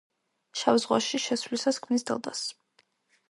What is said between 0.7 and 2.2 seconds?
ზღვაში შესვლისას ქმნის